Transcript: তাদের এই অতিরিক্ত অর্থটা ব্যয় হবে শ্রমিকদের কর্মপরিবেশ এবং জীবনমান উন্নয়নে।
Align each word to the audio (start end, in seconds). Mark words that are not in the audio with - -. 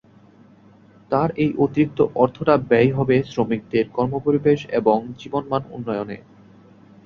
তাদের 1.11 1.29
এই 1.43 1.51
অতিরিক্ত 1.57 1.99
অর্থটা 2.15 2.55
ব্যয় 2.69 2.91
হবে 2.93 3.15
শ্রমিকদের 3.31 3.85
কর্মপরিবেশ 3.89 4.59
এবং 4.79 4.97
জীবনমান 5.19 5.61
উন্নয়নে। 5.71 6.17